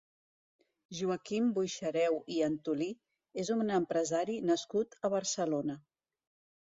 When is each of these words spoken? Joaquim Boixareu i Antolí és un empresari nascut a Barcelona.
Joaquim 0.99 1.51
Boixareu 1.57 2.17
i 2.37 2.41
Antolí 2.47 2.89
és 3.43 3.53
un 3.57 3.75
empresari 3.79 4.39
nascut 4.53 4.99
a 5.07 5.13
Barcelona. 5.17 5.77